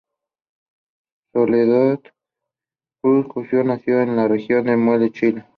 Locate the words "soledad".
1.31-1.99